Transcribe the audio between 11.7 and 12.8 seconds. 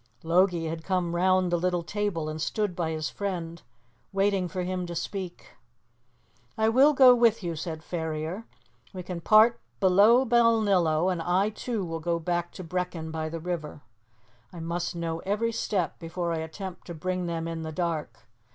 will go back to